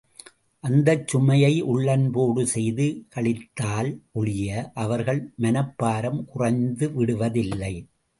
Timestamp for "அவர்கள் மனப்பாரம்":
4.75-6.19